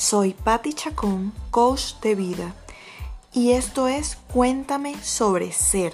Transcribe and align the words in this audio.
Soy 0.00 0.32
Patti 0.32 0.72
Chacón, 0.72 1.30
coach 1.50 1.96
de 2.00 2.14
vida, 2.14 2.54
y 3.34 3.52
esto 3.52 3.86
es 3.86 4.16
Cuéntame 4.32 4.94
sobre 5.02 5.52
ser. 5.52 5.92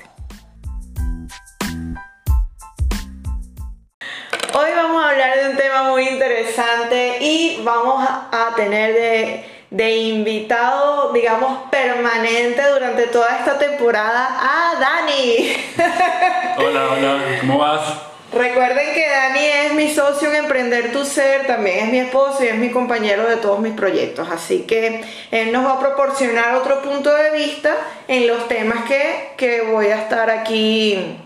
Hoy 4.55 4.71
vamos 4.77 5.05
a 5.05 5.11
hablar 5.11 5.37
de 5.37 5.51
un 5.51 5.57
tema 5.57 5.91
muy 5.91 6.07
interesante 6.09 7.19
y 7.21 7.61
vamos 7.65 8.09
a 8.09 8.53
tener 8.55 9.45
de, 9.71 9.97
invitado, 9.97 11.13
digamos, 11.13 11.69
permanente 11.69 12.63
durante 12.71 13.09
toda 13.09 13.39
esta 13.41 13.59
temporada 13.59 14.39
a 14.41 14.79
Dani. 14.79 15.53
Hola, 16.59 16.91
hola, 16.93 17.39
¿cómo 17.41 17.59
vas? 17.59 18.16
Recuerden 18.33 18.93
que 18.93 19.09
Dani 19.09 19.45
es 19.45 19.73
mi 19.75 19.95
socio 19.95 20.29
en 20.29 20.37
Emprender 20.37 20.91
Tu 20.91 21.05
Ser, 21.05 21.47
también 21.47 21.85
es 21.85 21.91
mi 21.91 22.01
esposo 22.01 22.43
y 22.43 22.49
es 22.49 22.57
mi 22.57 22.71
compañero 22.71 23.27
de 23.29 23.37
todos 23.37 23.61
mis 23.61 23.73
proyectos. 23.73 24.29
Así 24.31 24.63
que 24.63 25.05
él 25.31 25.53
nos 25.53 25.65
va 25.65 25.75
a 25.75 25.81
proporcionar 25.81 26.57
otro 26.57 26.83
punto 26.83 27.15
de 27.15 27.31
vista 27.31 27.77
en 28.09 28.27
los 28.27 28.49
temas 28.49 28.85
que, 28.85 29.31
que 29.37 29.63
voy 29.63 29.87
a 29.87 30.03
estar 30.03 30.29
aquí 30.29 31.19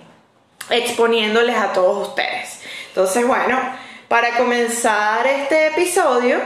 exponiéndoles 0.69 1.57
a 1.57 1.73
todos 1.73 2.09
ustedes. 2.09 2.61
Entonces, 2.89 3.27
bueno, 3.27 3.59
para 4.07 4.37
comenzar 4.37 5.27
este 5.27 5.69
episodio, 5.69 6.39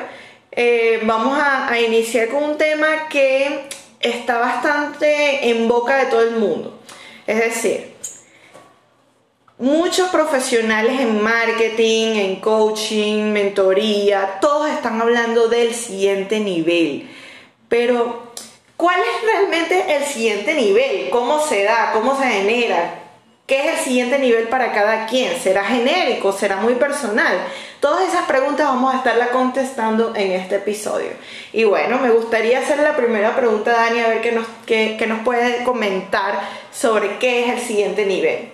eh, 0.53 1.01
vamos 1.03 1.37
a, 1.37 1.69
a 1.69 1.81
iniciar 1.81 2.29
con 2.29 2.45
un 2.45 2.59
tema 2.59 3.09
que 3.09 3.69
está 3.99 4.39
bastante 4.39 5.51
en 5.51 5.67
boca 5.67 5.97
de 5.97 6.07
todo 6.07 6.23
el 6.23 6.37
mundo. 6.37 6.79
Es 7.27 7.39
decir, 7.39 7.94
Muchos 9.59 10.09
profesionales 10.11 10.99
en 11.01 11.23
marketing, 11.23 12.17
en 12.17 12.41
coaching, 12.41 13.31
mentoría, 13.31 14.39
todos 14.41 14.69
están 14.69 15.01
hablando 15.01 15.47
del 15.47 15.73
siguiente 15.73 16.41
nivel. 16.41 17.09
Pero, 17.69 18.33
¿cuál 18.77 18.99
es 18.99 19.31
realmente 19.31 19.97
el 19.97 20.05
siguiente 20.07 20.55
nivel? 20.55 21.09
¿Cómo 21.11 21.39
se 21.39 21.63
da? 21.63 21.93
¿Cómo 21.93 22.19
se 22.19 22.27
genera? 22.27 22.95
¿Qué 23.47 23.61
es 23.61 23.79
el 23.79 23.85
siguiente 23.85 24.19
nivel 24.19 24.49
para 24.49 24.73
cada 24.73 25.07
quien? 25.07 25.41
¿Será 25.41 25.63
genérico? 25.63 26.33
¿Será 26.33 26.57
muy 26.57 26.75
personal? 26.75 27.39
Todas 27.79 28.09
esas 28.09 28.25
preguntas 28.27 28.67
vamos 28.67 28.93
a 28.93 28.97
estarla 28.97 29.29
contestando 29.29 30.17
en 30.17 30.33
este 30.33 30.57
episodio. 30.57 31.11
Y 31.53 31.63
bueno, 31.63 32.01
me 32.01 32.11
gustaría 32.11 32.59
hacer 32.59 32.81
la 32.81 32.97
primera 32.97 33.37
pregunta 33.37 33.71
a 33.71 33.85
Dani, 33.85 34.01
a 34.01 34.09
ver 34.09 34.21
qué 34.21 34.33
nos, 34.33 34.49
qué, 34.67 34.97
qué 34.99 35.07
nos 35.07 35.23
puede 35.23 35.63
comentar 35.63 36.41
sobre 36.73 37.19
qué 37.19 37.45
es 37.45 37.53
el 37.53 37.61
siguiente 37.61 38.05
nivel. 38.05 38.54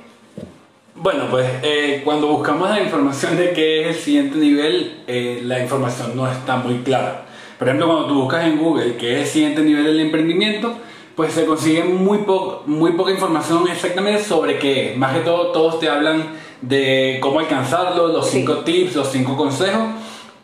Bueno, 1.03 1.29
pues 1.31 1.47
eh, 1.62 2.03
cuando 2.05 2.27
buscamos 2.27 2.69
la 2.69 2.79
información 2.79 3.34
de 3.34 3.55
qué 3.55 3.81
es 3.81 3.97
el 3.97 4.03
siguiente 4.03 4.37
nivel, 4.37 4.98
eh, 5.07 5.41
la 5.42 5.59
información 5.59 6.15
no 6.15 6.31
está 6.31 6.57
muy 6.57 6.81
clara. 6.81 7.25
Por 7.59 7.69
ejemplo, 7.69 7.87
cuando 7.87 8.07
tú 8.07 8.15
buscas 8.20 8.45
en 8.45 8.59
Google 8.59 8.97
qué 8.97 9.15
es 9.15 9.20
el 9.20 9.27
siguiente 9.27 9.62
nivel 9.62 9.84
del 9.84 10.01
emprendimiento, 10.01 10.75
pues 11.17 11.33
se 11.33 11.47
consigue 11.47 11.84
muy, 11.84 12.19
muy 12.67 12.92
poca 12.92 13.12
información 13.12 13.67
exactamente 13.69 14.23
sobre 14.23 14.59
qué 14.59 14.91
es. 14.91 14.98
Más 14.98 15.15
que 15.15 15.20
todo, 15.20 15.53
todos 15.53 15.81
te 15.81 15.89
hablan 15.89 16.34
de 16.61 17.19
cómo 17.23 17.41
alcanzarlo, 17.41 18.09
los 18.09 18.29
cinco 18.29 18.59
tips, 18.59 18.95
los 18.97 19.09
cinco 19.11 19.39
consejos, 19.39 19.89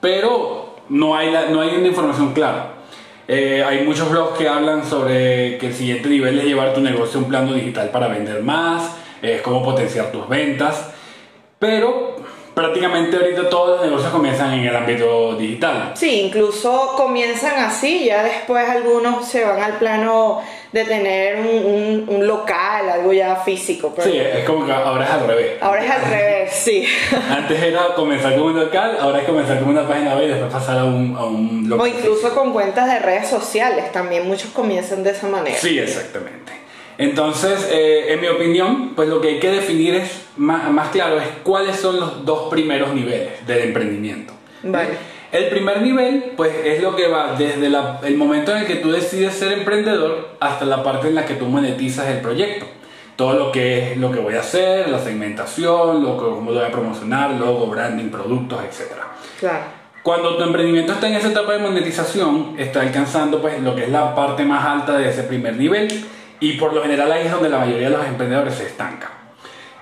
pero 0.01 0.77
no 0.89 1.17
hay, 1.17 1.35
no 1.51 1.61
hay 1.61 1.77
una 1.77 1.89
información 1.89 2.33
clara. 2.33 2.77
Eh, 3.29 3.63
hay 3.63 3.85
muchos 3.85 4.11
blogs 4.11 4.39
que 4.39 4.49
hablan 4.49 4.87
sobre 4.87 5.59
que 5.59 5.67
el 5.67 5.75
siguiente 5.75 6.09
nivel 6.09 6.39
es 6.39 6.47
llevar 6.47 6.73
tu 6.73 6.81
negocio 6.81 7.21
a 7.21 7.25
un 7.25 7.29
plano 7.29 7.53
digital 7.53 7.91
para 7.91 8.09
vender 8.09 8.43
más, 8.43 8.97
es 9.35 9.43
cómo 9.43 9.63
potenciar 9.63 10.11
tus 10.13 10.29
ventas, 10.29 10.91
pero 11.59 12.17
prácticamente 12.57 13.15
ahorita 13.19 13.51
todos 13.51 13.77
los 13.77 13.87
negocios 13.87 14.11
comienzan 14.11 14.55
en 14.55 14.65
el 14.65 14.75
ámbito 14.75 15.37
digital. 15.37 15.93
Sí, 15.95 16.23
incluso 16.23 16.95
comienzan 16.97 17.59
así, 17.59 18.07
ya 18.07 18.23
después 18.23 18.67
algunos 18.67 19.29
se 19.29 19.45
van 19.45 19.63
al 19.63 19.75
plano 19.75 20.41
de 20.73 20.85
tener 20.87 21.39
un, 21.39 22.27
local, 22.27 22.89
algo 22.89 23.13
ya 23.13 23.37
físico. 23.37 23.95
Sí, 23.99 24.17
es 24.17 24.45
como 24.47 24.65
que 24.65 24.73
ahora 24.73 25.05
es 25.05 25.11
al 25.11 25.27
revés. 25.27 25.63
Ahora 25.63 25.85
es 25.85 25.91
al 25.91 26.11
revés, 26.11 26.53
sí. 26.55 26.87
Antes 27.31 27.63
era 27.63 27.95
comenzar 27.95 28.35
con 28.35 28.45
un 28.45 28.59
local, 28.59 28.97
ahora 29.03 29.19
es 29.19 29.25
comenzar 29.27 29.59
con 29.59 29.69
una 29.69 29.87
página 29.87 30.15
web 30.15 30.25
y 30.25 30.29
después 30.29 30.51
pasar 30.51 30.79
a 30.79 30.85
un, 30.85 31.15
a 31.15 31.27
un 31.27 31.69
local. 31.69 31.87
O 31.87 31.87
incluso 31.87 32.35
con 32.35 32.55
cuentas 32.55 32.87
de 32.87 32.99
redes 33.01 33.29
sociales, 33.29 33.93
también 33.93 34.27
muchos 34.27 34.51
comienzan 34.53 35.03
de 35.03 35.11
esa 35.11 35.29
manera. 35.29 35.59
Sí, 35.59 35.79
exactamente. 35.79 36.66
Entonces, 36.99 37.69
eh, 37.71 38.13
en 38.13 38.21
mi 38.21 38.29
opinión, 38.29 38.93
pues 38.95 39.09
lo 39.09 39.21
que 39.21 39.29
hay 39.29 39.39
que 39.39 39.51
definir 39.51 39.95
es 39.95 40.27
más, 40.37 40.89
claro 40.91 41.21
es 41.21 41.29
cuáles 41.43 41.77
son 41.77 42.01
los 42.01 42.25
dos 42.25 42.49
primeros 42.49 42.95
niveles 42.95 43.47
del 43.47 43.61
emprendimiento. 43.61 44.33
Vale. 44.63 45.17
El 45.33 45.49
primer 45.49 45.83
nivel, 45.83 46.33
pues 46.37 46.53
es 46.65 46.81
lo 46.81 46.97
que 46.97 47.09
va 47.09 47.35
desde 47.37 47.67
el 47.67 48.17
momento 48.17 48.53
en 48.53 48.59
el 48.59 48.67
que 48.67 48.77
tú 48.77 48.91
decides 48.91 49.35
ser 49.35 49.53
emprendedor 49.53 50.37
hasta 50.41 50.65
la 50.65 50.83
parte 50.83 51.09
en 51.09 51.15
la 51.15 51.27
que 51.27 51.35
tú 51.35 51.47
monetizas 51.47 52.09
el 52.09 52.21
proyecto. 52.21 52.67
Todo 53.17 53.35
lo 53.35 53.53
que 53.53 53.93
es 53.93 53.97
lo 53.99 54.11
que 54.13 54.21
voy 54.21 54.35
a 54.35 54.41
hacer, 54.41 54.89
la 54.89 54.99
segmentación, 54.99 56.03
lo 56.03 56.17
que, 56.17 56.25
cómo 56.25 56.53
lo 56.53 56.61
voy 56.61 56.69
a 56.69 56.71
promocionar, 56.71 57.33
logo, 57.33 57.67
branding, 57.67 58.09
productos, 58.09 58.61
etc. 58.63 58.93
Claro. 59.41 59.65
Cuando 60.03 60.37
tu 60.37 60.45
emprendimiento 60.45 60.93
está 60.93 61.09
en 61.09 61.15
esa 61.15 61.29
etapa 61.29 61.53
de 61.55 61.59
monetización, 61.59 62.55
está 62.59 62.83
alcanzando 62.83 63.43
pues 63.43 63.61
lo 63.61 63.75
que 63.75 63.85
es 63.85 63.91
la 63.91 64.15
parte 64.15 64.45
más 64.45 64.65
alta 64.65 64.99
de 64.99 65.09
ese 65.11 65.25
primer 65.25 65.57
nivel 65.57 65.89
y 66.41 66.53
por 66.53 66.73
lo 66.73 66.83
general 66.83 67.11
ahí 67.13 67.27
es 67.27 67.33
donde 67.33 67.49
la 67.49 67.59
mayoría 67.59 67.91
de 67.91 67.97
los 67.97 68.07
emprendedores 68.07 68.55
se 68.55 68.67
estancan. 68.67 69.11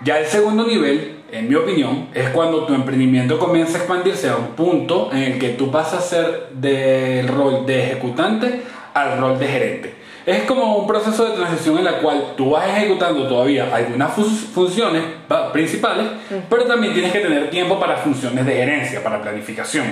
Ya 0.03 0.19
el 0.19 0.27
segundo 0.27 0.67
nivel, 0.67 1.21
en 1.31 1.49
mi 1.49 1.55
opinión, 1.55 2.09
es 2.15 2.29
cuando 2.31 2.65
tu 2.65 2.75
emprendimiento 2.75 3.39
comienza 3.39 3.79
a 3.79 3.81
expandirse 3.81 4.29
a 4.29 4.37
un 4.37 4.49
punto 4.49 5.11
en 5.13 5.19
el 5.19 5.39
que 5.39 5.51
tú 5.51 5.71
pasas 5.71 6.01
a 6.01 6.03
ser 6.03 6.49
del 6.53 7.29
rol 7.29 7.65
de 7.65 7.85
ejecutante 7.85 8.63
al 8.93 9.19
rol 9.19 9.39
de 9.39 9.47
gerente. 9.47 9.95
Es 10.27 10.45
como 10.45 10.77
un 10.77 10.87
proceso 10.87 11.27
de 11.27 11.37
transición 11.37 11.79
en 11.79 11.85
la 11.85 11.99
cual 11.99 12.33
tú 12.37 12.51
vas 12.51 12.67
ejecutando 12.69 13.27
todavía 13.29 13.75
algunas 13.75 14.13
funciones 14.15 15.03
principales, 15.53 16.07
pero 16.49 16.65
también 16.65 16.95
tienes 16.95 17.13
que 17.13 17.21
tener 17.21 17.51
tiempo 17.51 17.79
para 17.79 17.99
funciones 17.99 18.47
de 18.47 18.55
gerencia, 18.55 19.03
para 19.03 19.21
planificación. 19.21 19.85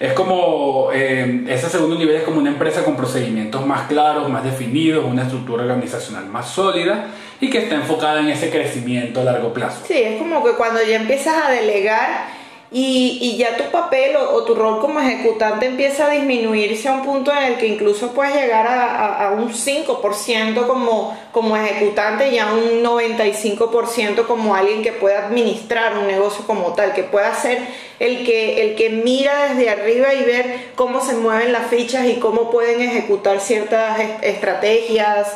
Es 0.00 0.12
como, 0.12 0.90
eh, 0.92 1.44
ese 1.48 1.68
segundo 1.68 1.96
nivel 1.96 2.16
es 2.16 2.22
como 2.22 2.38
una 2.38 2.50
empresa 2.50 2.84
con 2.84 2.96
procedimientos 2.96 3.66
más 3.66 3.88
claros, 3.88 4.28
más 4.28 4.44
definidos, 4.44 5.04
una 5.04 5.22
estructura 5.22 5.64
organizacional 5.64 6.26
más 6.26 6.50
sólida 6.50 7.06
y 7.40 7.50
que 7.50 7.58
está 7.58 7.74
enfocada 7.74 8.20
en 8.20 8.28
ese 8.28 8.50
crecimiento 8.50 9.20
a 9.20 9.24
largo 9.24 9.52
plazo. 9.52 9.82
Sí, 9.86 9.98
es 9.98 10.18
como 10.18 10.44
que 10.44 10.52
cuando 10.52 10.80
ya 10.82 10.96
empiezas 10.96 11.34
a 11.44 11.50
delegar 11.50 12.37
y, 12.70 13.36
ya 13.38 13.56
tu 13.56 13.64
papel 13.70 14.14
o, 14.16 14.44
tu 14.44 14.54
rol 14.54 14.80
como 14.80 15.00
ejecutante 15.00 15.64
empieza 15.64 16.06
a 16.06 16.10
disminuirse 16.10 16.88
a 16.88 16.92
un 16.92 17.02
punto 17.02 17.32
en 17.32 17.44
el 17.44 17.56
que 17.56 17.66
incluso 17.66 18.12
puedes 18.12 18.34
llegar 18.34 18.66
a, 18.66 19.26
a, 19.26 19.32
un 19.32 19.50
5% 19.50 20.66
como, 20.66 21.16
como 21.32 21.56
ejecutante 21.56 22.28
y 22.28 22.38
a 22.38 22.52
un 22.52 22.84
95% 22.84 24.26
como 24.26 24.54
alguien 24.54 24.82
que 24.82 24.92
pueda 24.92 25.26
administrar 25.26 25.96
un 25.96 26.06
negocio 26.06 26.46
como 26.46 26.74
tal, 26.74 26.92
que 26.92 27.04
pueda 27.04 27.34
ser 27.34 27.58
el 28.00 28.26
que, 28.26 28.60
el 28.62 28.76
que 28.76 28.90
mira 28.90 29.48
desde 29.48 29.70
arriba 29.70 30.12
y 30.12 30.24
ver 30.24 30.72
cómo 30.74 31.00
se 31.00 31.14
mueven 31.14 31.52
las 31.52 31.68
fichas 31.68 32.06
y 32.06 32.16
cómo 32.16 32.50
pueden 32.50 32.82
ejecutar 32.82 33.40
ciertas 33.40 33.98
estrategias. 34.20 35.32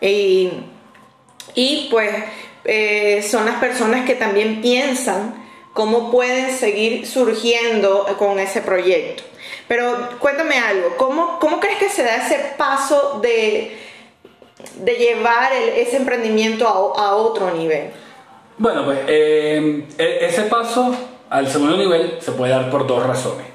Y, 0.00 0.52
y 1.54 1.88
pues 1.90 2.10
eh, 2.64 3.22
son 3.28 3.44
las 3.44 3.56
personas 3.56 4.06
que 4.06 4.14
también 4.14 4.62
piensan 4.62 5.41
cómo 5.72 6.10
pueden 6.10 6.56
seguir 6.56 7.06
surgiendo 7.06 8.06
con 8.18 8.38
ese 8.38 8.60
proyecto. 8.60 9.22
Pero 9.68 10.10
cuéntame 10.18 10.58
algo, 10.58 10.96
¿cómo, 10.96 11.38
cómo 11.40 11.60
crees 11.60 11.78
que 11.78 11.88
se 11.88 12.02
da 12.02 12.16
ese 12.16 12.54
paso 12.58 13.20
de, 13.22 13.76
de 14.76 14.92
llevar 14.94 15.52
ese 15.52 15.96
emprendimiento 15.96 16.66
a, 16.68 17.14
otro 17.16 17.52
nivel? 17.52 17.90
Bueno, 18.58 18.84
pues 18.84 18.98
eh, 19.06 19.86
e, 19.98 20.26
ese 20.26 20.42
paso 20.42 20.94
al 21.30 21.48
segundo 21.48 21.76
nivel 21.76 22.18
se 22.20 22.32
puede 22.32 22.52
dar 22.52 22.70
por 22.70 22.86
dos 22.86 23.04
razones. 23.04 23.46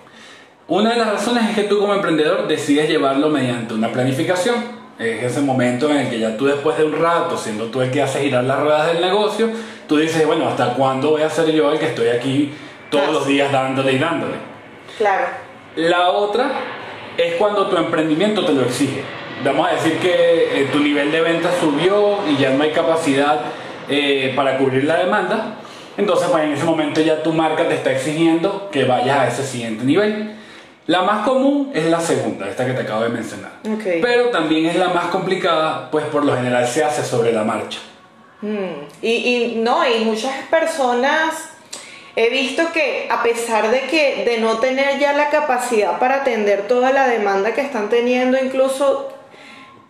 Una 0.67 0.91
de 0.91 0.97
las 0.97 1.07
razones 1.07 1.49
es 1.49 1.55
que 1.55 1.63
tú 1.63 1.79
como 1.79 1.93
emprendedor 1.93 2.47
decides 2.47 2.89
llevarlo 2.89 3.29
mediante 3.29 3.73
una 3.73 3.91
planificación. 3.91 4.76
Es 4.99 5.23
ese 5.23 5.41
momento 5.41 5.89
en 5.91 5.97
el 5.97 6.09
que 6.09 6.19
ya 6.19 6.35
tú 6.35 6.45
después 6.45 6.77
de 6.77 6.83
un 6.83 6.99
rato, 6.99 7.37
siendo 7.37 7.65
tú 7.65 7.81
el 7.81 7.91
que 7.91 8.01
hace 8.01 8.19
girar 8.21 8.43
las 8.43 8.59
ruedas 8.59 8.87
del 8.87 9.01
negocio, 9.01 9.49
tú 9.87 9.97
dices, 9.97 10.25
bueno, 10.25 10.47
¿hasta 10.47 10.73
cuándo 10.73 11.11
voy 11.11 11.21
a 11.21 11.29
ser 11.29 11.51
yo 11.51 11.71
el 11.71 11.77
que 11.77 11.87
estoy 11.87 12.07
aquí 12.09 12.53
todos 12.89 13.11
los 13.11 13.27
días 13.27 13.51
dándole 13.51 13.93
y 13.93 13.99
dándole? 13.99 14.33
Claro. 14.97 15.27
La 15.75 16.09
otra 16.09 16.49
es 17.15 17.35
cuando 17.35 17.67
tu 17.67 17.77
emprendimiento 17.77 18.43
te 18.43 18.53
lo 18.53 18.63
exige. 18.63 19.03
Vamos 19.45 19.67
a 19.69 19.73
decir 19.73 19.99
que 19.99 20.61
eh, 20.61 20.69
tu 20.71 20.79
nivel 20.79 21.11
de 21.11 21.21
venta 21.21 21.49
subió 21.59 22.17
y 22.27 22.37
ya 22.37 22.49
no 22.49 22.63
hay 22.63 22.71
capacidad 22.71 23.41
eh, 23.87 24.33
para 24.35 24.57
cubrir 24.57 24.85
la 24.85 24.97
demanda. 24.97 25.57
Entonces, 25.95 26.27
pues 26.31 26.43
en 26.43 26.53
ese 26.53 26.63
momento 26.63 27.01
ya 27.01 27.21
tu 27.21 27.33
marca 27.33 27.67
te 27.67 27.75
está 27.75 27.91
exigiendo 27.91 28.69
que 28.71 28.85
vayas 28.85 29.19
a 29.19 29.27
ese 29.27 29.43
siguiente 29.43 29.83
nivel. 29.85 30.35
La 30.87 31.01
más 31.01 31.25
común 31.27 31.71
es 31.73 31.85
la 31.85 31.99
segunda, 31.99 32.49
esta 32.49 32.65
que 32.65 32.73
te 32.73 32.81
acabo 32.81 33.03
de 33.03 33.09
mencionar. 33.09 33.51
Pero 33.83 34.29
también 34.29 34.65
es 34.65 34.75
la 34.77 34.89
más 34.89 35.07
complicada, 35.07 35.91
pues 35.91 36.05
por 36.05 36.23
lo 36.23 36.35
general 36.35 36.65
se 36.67 36.83
hace 36.83 37.03
sobre 37.03 37.33
la 37.33 37.43
marcha. 37.43 37.79
Mm. 38.41 38.87
Y, 39.01 39.11
y, 39.11 39.55
no, 39.57 39.85
y 39.85 40.05
muchas 40.05 40.33
personas 40.49 41.49
he 42.15 42.29
visto 42.29 42.71
que 42.73 43.07
a 43.11 43.21
pesar 43.21 43.69
de 43.69 43.81
que 43.81 44.23
de 44.25 44.37
no 44.39 44.59
tener 44.59 44.97
ya 44.97 45.13
la 45.13 45.29
capacidad 45.29 45.99
para 45.99 46.21
atender 46.21 46.67
toda 46.67 46.91
la 46.91 47.07
demanda 47.07 47.53
que 47.53 47.61
están 47.61 47.89
teniendo, 47.89 48.37
incluso 48.41 49.09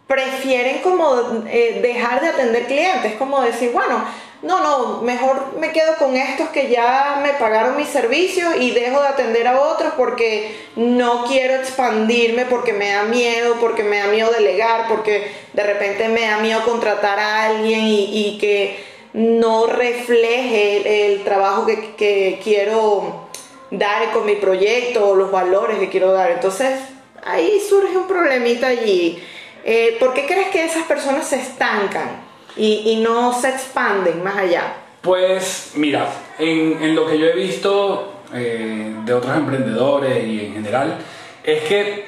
prefieren 0.08 0.80
como 0.82 1.46
eh, 1.48 1.80
dejar 1.82 2.22
de 2.22 2.30
atender 2.30 2.66
clientes, 2.66 3.14
como 3.20 3.42
decir, 3.42 3.72
bueno, 3.72 4.04
no, 4.44 4.60
no, 4.62 5.02
mejor 5.02 5.56
me 5.58 5.72
quedo 5.72 5.96
con 5.96 6.16
estos 6.16 6.50
que 6.50 6.70
ya 6.70 7.20
me 7.24 7.34
pagaron 7.34 7.76
mis 7.76 7.88
servicios 7.88 8.54
y 8.60 8.70
dejo 8.70 9.02
de 9.02 9.08
atender 9.08 9.48
a 9.48 9.60
otros 9.60 9.94
porque 9.98 10.56
no 10.76 11.26
quiero 11.26 11.56
expandirme, 11.56 12.46
porque 12.46 12.72
me 12.72 12.92
da 12.92 13.04
miedo, 13.04 13.56
porque 13.60 13.84
me 13.84 13.98
da 13.98 14.08
miedo 14.08 14.32
delegar, 14.32 14.88
porque 14.90 15.32
de 15.54 15.64
repente 15.64 16.08
me 16.10 16.28
da 16.28 16.38
miedo 16.38 16.64
contratar 16.66 17.20
a 17.20 17.46
alguien 17.46 17.82
y, 17.84 18.38
que 18.40 18.78
no 19.14 19.66
refleje 19.66 21.08
el, 21.08 21.24
trabajo 21.24 21.66
que, 21.66 22.40
quiero 22.44 23.28
dar 23.72 24.12
con 24.12 24.26
mi 24.26 24.36
proyecto 24.36 25.10
o 25.10 25.16
los 25.16 25.32
valores 25.32 25.80
que 25.80 25.90
quiero 25.90 26.12
dar. 26.14 26.30
Entonces 26.30 26.80
ahí 27.26 27.60
surge 27.68 27.98
un 27.98 28.06
problemita 28.06 28.68
allí. 28.68 29.20
Eh, 29.64 29.98
¿Por 30.00 30.14
qué 30.14 30.28
crees 30.28 30.50
que 30.50 30.64
esas 30.64 30.84
personas 30.84 31.28
se 31.28 31.38
estancan? 31.38 32.27
Y, 32.58 33.00
no 33.02 33.34
se 33.40 33.50
expanden 33.50 34.24
más 34.24 34.38
allá? 34.38 34.74
Pues 35.02 35.72
mira, 35.76 36.10
en, 36.40 36.82
en 36.82 36.96
lo 36.96 37.08
que 37.08 37.18
yo 37.18 37.28
he 37.28 37.34
visto 37.34 38.14
eh, 38.34 38.94
de 39.06 39.14
otros 39.14 39.36
emprendedores 39.38 40.24
y 40.26 40.46
en 40.48 40.54
general, 40.54 40.98
es 41.44 41.64
que 41.64 42.06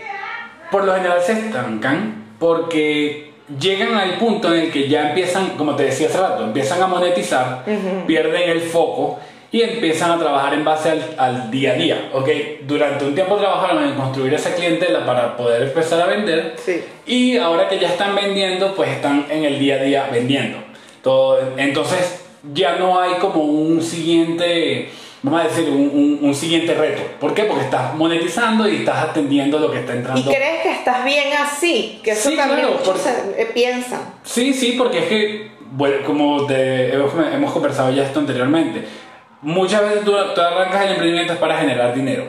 por 0.69 0.83
lo 0.83 0.93
general 0.93 1.21
se 1.21 1.33
estancan 1.33 2.25
porque 2.37 3.31
llegan 3.57 3.95
al 3.95 4.17
punto 4.17 4.53
en 4.53 4.61
el 4.61 4.71
que 4.71 4.89
ya 4.89 5.09
empiezan, 5.09 5.51
como 5.57 5.75
te 5.75 5.83
decía 5.83 6.07
hace 6.07 6.17
rato, 6.17 6.43
empiezan 6.43 6.81
a 6.81 6.87
monetizar, 6.87 7.63
pierden 8.05 8.49
el 8.49 8.61
foco 8.61 9.19
y 9.51 9.61
empiezan 9.61 10.11
a 10.11 10.19
trabajar 10.19 10.53
en 10.53 10.63
base 10.63 10.91
al, 10.91 11.15
al, 11.17 11.51
día 11.51 11.71
a 11.71 11.75
día. 11.75 12.09
¿ok? 12.13 12.29
Durante 12.67 13.05
un 13.05 13.15
tiempo 13.15 13.35
trabajaron 13.37 13.83
en 13.83 13.95
construir 13.95 14.33
esa 14.33 14.53
clientela 14.53 15.05
para 15.05 15.35
poder 15.35 15.63
empezar 15.63 16.01
a 16.01 16.05
vender 16.05 16.55
sí. 16.63 16.83
y 17.05 17.37
ahora 17.37 17.67
que 17.67 17.79
ya 17.79 17.89
están 17.89 18.15
vendiendo, 18.15 18.75
pues 18.75 18.89
están 18.89 19.25
en 19.29 19.45
el 19.45 19.57
día 19.57 19.75
a 19.75 19.83
día 19.83 20.09
vendiendo. 20.11 20.57
Todo, 21.01 21.39
entonces 21.57 22.21
ya 22.53 22.75
no 22.75 22.99
hay 22.99 23.13
como 23.15 23.43
un 23.43 23.81
siguiente, 23.81 24.89
vamos 25.23 25.41
a 25.41 25.43
decir, 25.45 25.69
un, 25.69 26.19
un, 26.21 26.35
siguiente 26.35 26.73
reto. 26.73 27.01
¿Por 27.19 27.33
qué? 27.33 27.43
Porque 27.43 27.65
estás 27.65 27.95
monetizando 27.95 28.67
y 28.67 28.77
estás 28.77 29.09
atendiendo 29.09 29.59
lo 29.59 29.71
que 29.71 29.79
está 29.79 29.93
entrando. 29.93 30.19
¿Y 30.19 30.23
crees 30.23 30.61
que 30.61 30.71
estás 30.71 31.05
bien 31.05 31.29
así? 31.39 32.01
Que 32.03 32.11
eso 32.11 32.31
también 32.31 32.67
muchos 32.69 33.05
eh, 33.07 33.49
piensan. 33.53 34.01
Sí, 34.23 34.53
sí, 34.53 34.75
porque 34.77 34.99
es 34.99 35.05
que, 35.05 35.51
bueno, 35.71 36.05
como 36.05 36.45
te, 36.45 36.93
hemos, 36.93 37.13
hemos 37.33 37.51
conversado 37.51 37.91
ya 37.91 38.03
esto 38.03 38.19
anteriormente, 38.19 38.85
muchas 39.41 39.81
veces 39.81 40.03
tú, 40.03 40.15
arrancas 40.15 40.85
el 40.85 40.91
emprendimiento 40.91 41.35
para 41.35 41.57
generar 41.57 41.93
dinero. 41.93 42.25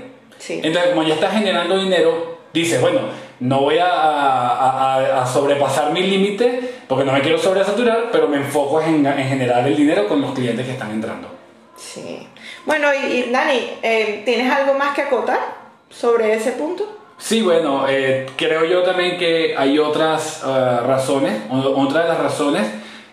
Entonces, 0.48 0.90
como 0.90 1.02
ya 1.02 1.14
estás 1.14 1.34
generando 1.34 1.78
dinero, 1.78 2.38
dices, 2.52 2.80
bueno, 2.80 3.00
no 3.40 3.60
voy 3.60 3.78
a, 3.80 5.24
sobrepasar 5.30 5.92
mi 5.92 6.02
límite 6.02 6.74
porque 6.88 7.04
no 7.04 7.12
me 7.12 7.20
quiero 7.20 7.38
sobresaturar, 7.38 8.08
pero 8.10 8.26
me 8.28 8.38
enfoco 8.38 8.80
en, 8.80 9.04
generar 9.04 9.66
el 9.66 9.76
dinero 9.76 10.08
con 10.08 10.20
los 10.20 10.32
clientes 10.32 10.66
que 10.66 10.72
están 10.72 10.90
entrando. 10.90 11.28
Sí. 11.76 12.26
Bueno, 12.66 12.88
y, 12.92 13.30
Dani, 13.30 13.70
eh, 13.82 14.22
¿tienes 14.24 14.52
algo 14.52 14.74
más 14.74 14.94
que 14.94 15.02
acotar 15.02 15.38
sobre 15.88 16.34
ese 16.34 16.52
punto? 16.52 17.00
Sí, 17.16 17.42
bueno, 17.42 17.86
eh, 17.88 18.26
creo 18.36 18.64
yo 18.64 18.82
también 18.82 19.18
que 19.18 19.54
hay 19.56 19.78
otras 19.78 20.42
uh, 20.42 20.86
razones, 20.86 21.34
otra 21.50 22.02
de 22.02 22.08
las 22.08 22.18
razones 22.18 22.66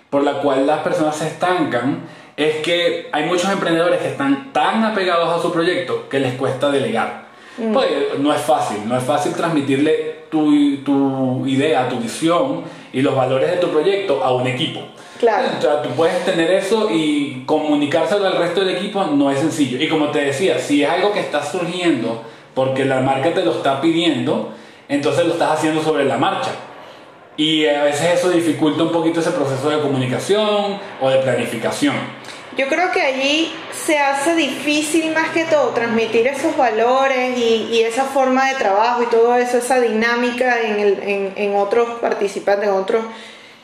por 0.10 0.24
la 0.24 0.40
cual 0.40 0.66
las 0.66 0.80
personas 0.80 1.18
se 1.18 1.28
estancan 1.28 2.04
es 2.38 2.58
que 2.58 3.10
hay 3.12 3.26
muchos 3.26 3.52
emprendedores 3.52 4.00
que 4.00 4.10
están 4.10 4.54
tan 4.54 4.84
apegados 4.84 5.28
a 5.28 5.42
su 5.42 5.52
proyecto 5.52 6.08
que 6.08 6.20
les 6.20 6.36
cuesta 6.36 6.70
delegar. 6.70 7.26
Mm. 7.58 7.74
Pues 7.74 7.90
no 8.20 8.32
es 8.32 8.42
fácil, 8.42 8.88
no 8.88 8.96
es 8.96 9.04
fácil 9.04 9.34
transmitirle 9.34 10.28
tu, 10.30 10.78
tu, 10.84 11.48
idea, 11.48 11.90
tu 11.90 11.98
visión 11.98 12.62
y 12.94 13.02
los 13.02 13.16
valores 13.16 13.50
de 13.50 13.58
tu 13.58 13.70
proyecto 13.70 14.24
a 14.24 14.34
un 14.36 14.46
equipo. 14.46 14.82
Claro. 15.20 15.48
O 15.58 15.62
sea, 15.62 15.82
tú 15.82 15.90
puedes 15.90 16.24
tener 16.26 16.52
eso 16.52 16.90
y 16.92 17.42
comunicárselo 17.48 18.28
al 18.28 18.38
resto 18.38 18.60
del 18.64 18.76
equipo 18.76 19.04
no 19.06 19.32
es 19.32 19.40
sencillo. 19.40 19.82
Y 19.82 19.88
como 19.88 20.10
te 20.12 20.20
decía, 20.20 20.60
si 20.60 20.84
es 20.84 20.90
algo 20.90 21.12
que 21.12 21.22
está 21.22 21.44
surgiendo 21.44 22.22
porque 22.54 22.86
la 22.86 23.02
marca 23.02 23.34
te 23.34 23.44
lo 23.44 23.54
está 23.54 23.82
pidiendo, 23.82 24.52
entonces 24.88 25.26
lo 25.26 25.34
estás 25.34 25.58
haciendo 25.58 25.82
sobre 25.82 26.06
la 26.06 26.20
marcha. 26.20 26.52
Y 27.38 27.68
a 27.68 27.84
veces 27.84 28.16
eso 28.16 28.32
dificulta 28.32 28.84
un 28.84 28.92
poquito 28.92 29.20
ese 29.20 29.32
proceso 29.32 29.70
de 29.70 29.80
comunicación 29.80 30.80
o 31.00 31.10
de 31.10 31.20
planificación. 31.20 31.96
Yo 32.58 32.68
creo 32.68 32.92
que 32.92 33.02
allí 33.02 33.54
se 33.72 34.00
hace 34.00 34.36
difícil 34.36 35.14
más 35.14 35.30
que 35.30 35.46
todo 35.46 35.70
transmitir 35.70 36.26
esos 36.26 36.58
valores 36.58 37.38
y, 37.38 37.82
esa 37.82 38.06
forma 38.06 38.50
de 38.50 38.56
trabajo 38.56 39.04
y 39.04 39.06
todo 39.06 39.36
eso, 39.36 39.60
esa 39.60 39.80
dinámica 39.80 40.62
en, 40.64 40.80
el, 40.80 41.34
en, 41.36 41.56
otros 41.56 42.00
participantes, 42.02 42.68
en 42.68 42.74
otros, 42.74 43.06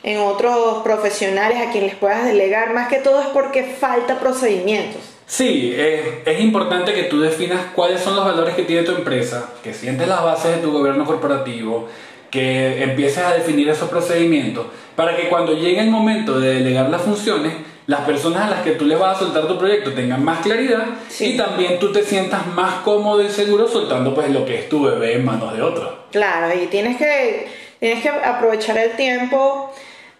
en 0.04 0.20
otros 0.20 0.84
profesionales 0.84 1.58
a 1.58 1.72
quienes 1.72 1.90
les 1.90 1.98
puedas 1.98 2.24
delegar, 2.24 2.72
más 2.72 2.88
que 2.88 2.98
todo 2.98 3.20
es 3.20 3.26
porque 3.28 3.64
falta 3.64 4.20
procedimientos. 4.20 5.02
Sí, 5.26 5.74
es 5.76 6.40
importante 6.40 6.94
que 6.94 7.04
tú 7.04 7.20
definas 7.20 7.60
cuáles 7.74 8.00
son 8.00 8.14
los 8.14 8.24
valores 8.24 8.54
que 8.54 8.62
tiene 8.62 8.84
tu 8.84 8.92
empresa, 8.92 9.50
que 9.64 9.74
sientes 9.74 10.06
las 10.06 10.22
bases 10.22 10.56
de 10.56 10.62
tu 10.62 10.70
gobierno 10.70 11.04
corporativo, 11.04 11.88
que 12.34 12.82
empieces 12.82 13.18
a 13.18 13.32
definir 13.32 13.68
esos 13.68 13.88
procedimientos 13.88 14.66
para 14.96 15.14
que 15.14 15.28
cuando 15.28 15.54
llegue 15.54 15.78
el 15.78 15.88
momento 15.88 16.40
de 16.40 16.54
delegar 16.54 16.90
las 16.90 17.02
funciones, 17.02 17.52
las 17.86 18.00
personas 18.00 18.48
a 18.48 18.50
las 18.50 18.62
que 18.62 18.72
tú 18.72 18.86
le 18.86 18.96
vas 18.96 19.16
a 19.16 19.20
soltar 19.20 19.46
tu 19.46 19.56
proyecto 19.56 19.92
tengan 19.92 20.24
más 20.24 20.40
claridad 20.40 20.84
y 21.20 21.36
también 21.36 21.78
tú 21.78 21.92
te 21.92 22.02
sientas 22.02 22.44
más 22.48 22.80
cómodo 22.82 23.22
y 23.22 23.28
seguro 23.28 23.68
soltando 23.68 24.12
pues 24.16 24.30
lo 24.30 24.44
que 24.44 24.56
es 24.56 24.68
tu 24.68 24.82
bebé 24.82 25.14
en 25.14 25.24
manos 25.24 25.56
de 25.56 25.62
otro. 25.62 26.06
Claro, 26.10 26.52
y 26.60 26.66
tienes 26.66 26.96
que, 26.96 27.46
tienes 27.78 28.02
que 28.02 28.08
aprovechar 28.08 28.78
el 28.78 28.96
tiempo 28.96 29.72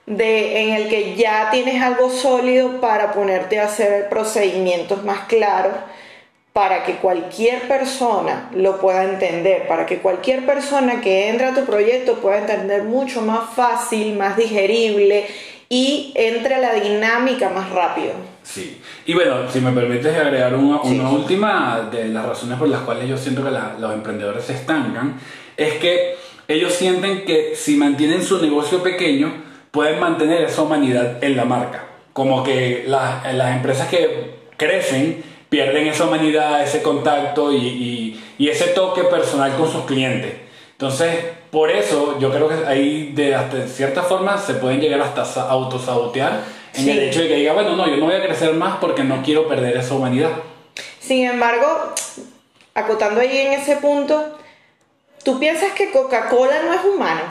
de, 0.07 0.63
en 0.63 0.75
el 0.75 0.89
que 0.89 1.17
ya 1.17 1.49
tienes 1.51 1.83
algo 1.83 2.11
sólido 2.11 2.81
para 2.81 3.13
ponerte 3.13 3.59
a 3.59 3.65
hacer 3.65 4.09
procedimientos 4.09 5.03
más 5.03 5.27
claros 5.27 5.73
para 6.55 6.85
que 6.85 6.99
cualquier 6.99 7.67
persona 7.67 8.49
lo 8.55 8.81
pueda 8.81 9.03
entender, 9.03 9.67
para 9.67 9.87
que 9.87 9.99
cualquier 9.99 10.47
persona 10.47 11.01
que 11.01 11.29
entre 11.29 11.47
a 11.47 11.55
tu 11.55 11.65
proyecto 11.65 12.15
pueda 12.21 12.39
entender 12.39 12.85
mucho 12.85 13.23
más 13.23 13.51
fácil, 13.57 14.17
más 14.17 14.37
digerible 14.37 15.27
y 15.69 16.13
entre 16.15 16.55
a 16.55 16.59
la 16.59 16.75
dinámica 16.75 17.51
más 17.51 17.71
rápido. 17.71 18.13
Sí, 18.45 18.81
y 19.05 19.15
bueno, 19.15 19.51
si 19.51 19.61
me 19.61 19.73
permites 19.73 20.17
agregar 20.17 20.55
una, 20.55 20.81
última 21.11 21.89
de 21.91 22.07
las 22.07 22.25
razones 22.25 22.57
por 22.57 22.69
las 22.69 22.83
cuales 22.83 23.09
yo 23.09 23.19
siento 23.19 23.43
que 23.43 23.51
los 23.81 23.93
emprendedores 23.93 24.45
se 24.45 24.53
estancan, 24.53 25.19
es 25.57 25.75
que 25.79 26.15
ellos 26.47 26.73
sienten 26.73 27.25
que 27.25 27.57
si 27.57 27.75
mantienen 27.75 28.23
su 28.23 28.41
negocio 28.41 28.81
pequeño, 28.81 29.43
pueden 29.73 29.99
mantener 29.99 30.43
esa 30.45 30.63
humanidad 30.63 31.25
en 31.25 31.37
la 31.37 31.47
marca. 31.47 31.85
Como 32.13 32.45
que 32.45 32.85
las, 32.87 33.35
las 33.35 33.57
empresas 33.57 33.89
que 33.89 34.37
crecen, 34.57 35.34
pierden 35.55 35.87
esa 35.87 36.07
humanidad, 36.07 36.65
ese 36.65 36.83
contacto 36.83 37.53
y, 37.53 38.21
ese 38.41 38.67
toque 38.73 39.05
personal 39.05 39.55
con 39.55 39.71
sus 39.71 39.85
clientes. 39.85 40.33
Entonces, 40.73 41.17
por 41.53 41.71
eso 41.71 42.19
yo 42.19 42.33
creo 42.33 42.49
que 42.49 42.67
ahí 42.67 43.13
de 43.15 43.37
hasta 43.37 43.65
cierta 43.69 44.03
forma 44.03 44.37
se 44.37 44.55
pueden 44.55 44.81
llegar 44.81 45.01
hasta 45.01 45.23
autosabotear 45.49 46.41
en 46.75 46.89
el 46.89 46.99
hecho 46.99 47.21
de 47.21 47.29
que 47.29 47.37
diga, 47.37 47.53
bueno, 47.53 47.77
no, 47.77 47.89
yo 47.89 47.99
no 47.99 48.07
voy 48.07 48.17
a 48.17 48.23
crecer 48.23 48.53
más 48.55 48.79
porque 48.81 49.05
no 49.05 49.23
quiero 49.23 49.47
perder 49.47 49.77
esa 49.77 49.95
humanidad. 49.95 50.31
Sin 50.99 51.25
embargo, 51.25 51.95
acotando 52.75 53.21
ahí 53.21 53.39
en 53.39 53.53
ese 53.53 53.77
punto, 53.77 54.37
¿tú 55.23 55.39
piensas 55.39 55.71
que 55.75 55.93
Coca-Cola 55.93 56.65
no 56.65 56.75
es 56.75 56.85
humano? 56.85 57.23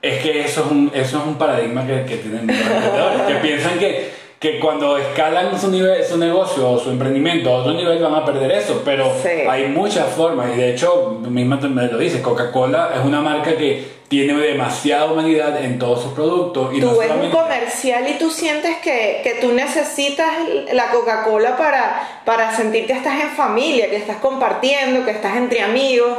Es 0.00 0.22
que 0.22 0.44
eso 0.44 0.64
es 0.64 0.70
un, 0.70 0.92
eso 0.94 1.18
es 1.18 1.26
un 1.26 1.34
paradigma 1.34 1.84
que, 1.84 2.04
que 2.04 2.18
tienen 2.18 2.46
los 2.46 3.22
que 3.26 3.34
piensan 3.42 3.80
que 3.80 4.21
que 4.42 4.58
cuando 4.58 4.98
escalan 4.98 5.56
su, 5.58 5.70
nivel, 5.70 6.04
su 6.04 6.18
negocio 6.18 6.68
o 6.68 6.76
su 6.76 6.90
emprendimiento 6.90 7.48
a 7.48 7.58
otro 7.58 7.74
nivel 7.74 8.02
van 8.02 8.16
a 8.16 8.24
perder 8.24 8.50
eso, 8.50 8.82
pero 8.84 9.12
hay 9.48 9.68
muchas 9.68 10.08
formas 10.08 10.52
y 10.52 10.58
de 10.58 10.72
hecho, 10.72 11.20
misma 11.28 11.58
me 11.58 11.86
lo 11.86 11.96
dices, 11.96 12.20
Coca-Cola 12.20 12.90
es 12.92 13.04
una 13.06 13.20
marca 13.20 13.56
que 13.56 14.02
tiene 14.08 14.34
demasiada 14.34 15.12
humanidad 15.12 15.64
en 15.64 15.78
todos 15.78 16.02
sus 16.02 16.12
productos. 16.12 16.74
Y 16.74 16.80
tú 16.80 16.98
ves 16.98 17.12
un 17.12 17.30
comercial 17.30 18.04
y 18.10 18.18
tú 18.18 18.30
sientes 18.30 18.78
que, 18.82 19.20
que 19.22 19.38
tú 19.40 19.52
necesitas 19.52 20.28
la 20.72 20.90
Coca-Cola 20.90 21.56
para, 21.56 22.22
para 22.24 22.52
sentir 22.54 22.86
que 22.86 22.94
estás 22.94 23.22
en 23.22 23.30
familia, 23.30 23.88
que 23.88 23.96
estás 23.96 24.16
compartiendo, 24.16 25.04
que 25.04 25.12
estás 25.12 25.36
entre 25.36 25.62
amigos 25.62 26.18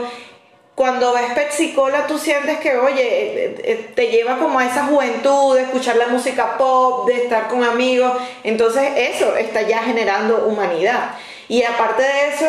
cuando 0.75 1.13
ves 1.13 1.31
Pepsi 1.35 1.73
Cola 1.73 2.07
tú 2.07 2.17
sientes 2.17 2.59
que, 2.59 2.75
oye, 2.77 3.03
eh, 3.03 3.55
eh, 3.63 3.91
te 3.93 4.07
lleva 4.07 4.37
como 4.39 4.57
a 4.57 4.65
esa 4.65 4.85
juventud 4.85 5.55
de 5.55 5.63
escuchar 5.63 5.97
la 5.97 6.07
música 6.07 6.57
pop, 6.57 7.07
de 7.07 7.23
estar 7.23 7.47
con 7.47 7.63
amigos. 7.63 8.13
Entonces 8.43 8.91
eso 8.95 9.35
está 9.35 9.61
ya 9.61 9.83
generando 9.83 10.45
humanidad. 10.47 11.11
Y 11.47 11.63
aparte 11.63 12.01
de 12.01 12.29
eso, 12.33 12.45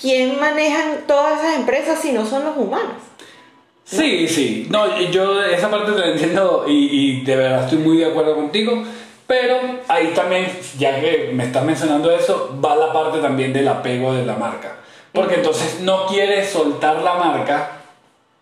¿quién 0.00 0.40
manejan 0.40 1.04
todas 1.06 1.40
esas 1.40 1.56
empresas 1.56 2.00
si 2.00 2.12
no 2.12 2.24
son 2.24 2.44
los 2.44 2.56
humanos? 2.56 2.96
Sí, 3.84 4.28
sí. 4.28 4.66
No, 4.70 4.98
yo 5.10 5.42
esa 5.44 5.70
parte 5.70 5.92
la 5.92 6.08
entiendo 6.08 6.64
y, 6.66 6.88
y 6.90 7.20
de 7.24 7.36
verdad 7.36 7.64
estoy 7.64 7.78
muy 7.78 7.98
de 7.98 8.06
acuerdo 8.06 8.34
contigo. 8.34 8.82
Pero 9.26 9.58
ahí 9.88 10.12
también, 10.14 10.50
ya 10.78 10.98
que 10.98 11.32
me 11.34 11.44
estás 11.44 11.62
mencionando 11.62 12.10
eso, 12.10 12.58
va 12.64 12.74
la 12.74 12.90
parte 12.94 13.18
también 13.18 13.52
del 13.52 13.68
apego 13.68 14.14
de 14.14 14.24
la 14.24 14.36
marca. 14.36 14.76
Porque 15.12 15.36
entonces 15.36 15.80
no 15.80 16.06
quieres 16.06 16.50
soltar 16.50 17.02
la 17.02 17.14
marca 17.14 17.70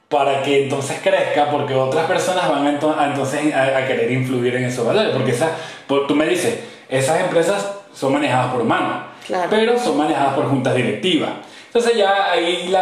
para 0.09 0.43
que 0.43 0.65
entonces 0.65 0.99
crezca, 1.03 1.51
porque 1.51 1.75
otras 1.75 2.07
personas 2.07 2.49
van 2.49 2.67
a, 2.67 2.71
entonces 3.07 3.55
a, 3.55 3.87
querer 3.87 4.11
influir 4.11 4.55
en 4.57 4.65
esos 4.65 4.87
valores. 4.87 5.13
Porque 5.13 5.33
esa, 5.33 5.51
tú 5.87 6.15
me 6.15 6.27
dices, 6.27 6.61
esas 6.89 7.21
empresas 7.21 7.73
son 7.93 8.13
manejadas 8.13 8.53
por 8.53 8.63
humanos, 8.63 9.05
pero 9.51 9.79
son 9.79 9.97
manejadas 9.97 10.35
por 10.35 10.49
juntas 10.49 10.75
directivas. 10.75 11.31
Entonces 11.67 11.97
ya 11.97 12.31
ahí 12.31 12.73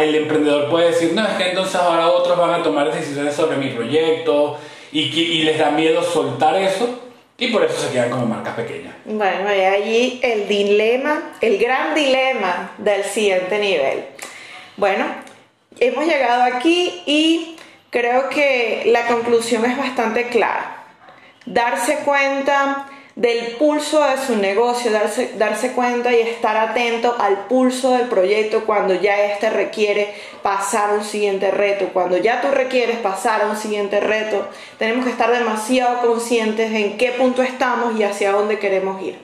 el 0.00 0.14
emprendedor 0.14 0.68
puede 0.68 0.88
decir, 0.88 1.12
no, 1.14 1.22
es 1.22 1.34
que 1.34 1.50
entonces 1.50 1.74
ahora 1.76 2.08
otros 2.08 2.36
van 2.36 2.60
a 2.60 2.62
tomar 2.62 2.92
decisiones 2.92 3.34
sobre 3.34 3.56
mi 3.56 3.68
proyecto 3.68 4.58
y, 4.90 5.00
y 5.00 5.42
les 5.42 5.58
da 5.58 5.70
miedo 5.70 6.02
soltar 6.02 6.56
eso 6.56 7.01
y 7.38 7.48
por 7.48 7.64
eso 7.64 7.80
se 7.80 7.92
quedan 7.92 8.10
como 8.10 8.26
marcas 8.26 8.54
pequeñas. 8.54 8.94
Bueno, 9.04 9.54
y 9.54 9.60
allí 9.60 10.20
el 10.22 10.48
dilema, 10.48 11.32
el 11.40 11.58
gran 11.58 11.94
dilema 11.94 12.72
del 12.78 13.04
siguiente 13.04 13.58
nivel. 13.58 14.04
Bueno, 14.76 15.06
hemos 15.80 16.06
llegado 16.06 16.42
aquí 16.42 17.02
y 17.06 17.56
creo 17.90 18.28
que 18.28 18.84
la 18.86 19.06
conclusión 19.06 19.64
es 19.64 19.76
bastante 19.76 20.28
clara. 20.28 20.84
Darse 21.44 21.98
cuenta 22.04 22.86
del 23.14 23.56
pulso 23.56 24.02
de 24.02 24.16
su 24.26 24.36
negocio, 24.36 24.90
darse, 24.90 25.32
darse 25.36 25.72
cuenta 25.72 26.12
y 26.12 26.20
estar 26.20 26.56
atento 26.56 27.14
al 27.18 27.46
pulso 27.46 27.92
del 27.92 28.08
proyecto 28.08 28.64
cuando 28.64 28.94
ya 28.94 29.32
este 29.32 29.50
requiere 29.50 30.14
pasar 30.42 30.94
un 30.96 31.04
siguiente 31.04 31.50
reto, 31.50 31.90
cuando 31.92 32.16
ya 32.16 32.40
tú 32.40 32.48
requieres 32.48 32.96
pasar 32.98 33.42
a 33.42 33.48
un 33.48 33.56
siguiente 33.56 34.00
reto, 34.00 34.48
tenemos 34.78 35.04
que 35.04 35.10
estar 35.10 35.30
demasiado 35.30 36.00
conscientes 36.06 36.72
en 36.72 36.96
qué 36.96 37.10
punto 37.10 37.42
estamos 37.42 37.98
y 37.98 38.02
hacia 38.02 38.32
dónde 38.32 38.58
queremos 38.58 39.02
ir. 39.02 39.16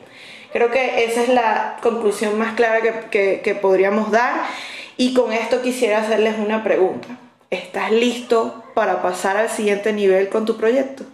Creo 0.52 0.70
que 0.70 1.04
esa 1.04 1.22
es 1.22 1.28
la 1.28 1.78
conclusión 1.82 2.38
más 2.38 2.54
clara 2.54 2.80
que, 3.10 3.40
que 3.42 3.54
podríamos 3.54 4.10
dar 4.10 4.44
y 4.96 5.14
con 5.14 5.32
esto 5.32 5.62
quisiera 5.62 5.98
hacerles 5.98 6.34
una 6.38 6.62
pregunta. 6.62 7.08
¿Estás 7.50 7.90
listo 7.90 8.64
para 8.74 9.00
pasar 9.00 9.38
al 9.38 9.48
siguiente 9.48 9.94
nivel 9.94 10.28
con 10.28 10.44
tu 10.44 10.58
proyecto? 10.58 11.04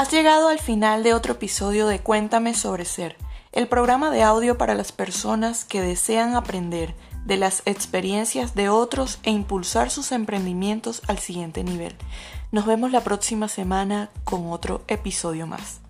Has 0.00 0.10
llegado 0.10 0.48
al 0.48 0.58
final 0.58 1.02
de 1.02 1.12
otro 1.12 1.34
episodio 1.34 1.86
de 1.86 1.98
Cuéntame 1.98 2.54
sobre 2.54 2.86
Ser, 2.86 3.18
el 3.52 3.68
programa 3.68 4.10
de 4.10 4.22
audio 4.22 4.56
para 4.56 4.74
las 4.74 4.92
personas 4.92 5.66
que 5.66 5.82
desean 5.82 6.34
aprender 6.34 6.94
de 7.26 7.36
las 7.36 7.60
experiencias 7.66 8.54
de 8.54 8.70
otros 8.70 9.18
e 9.24 9.30
impulsar 9.30 9.90
sus 9.90 10.10
emprendimientos 10.12 11.02
al 11.06 11.18
siguiente 11.18 11.64
nivel. 11.64 11.94
Nos 12.50 12.64
vemos 12.64 12.92
la 12.92 13.04
próxima 13.04 13.46
semana 13.46 14.08
con 14.24 14.50
otro 14.50 14.84
episodio 14.88 15.46
más. 15.46 15.82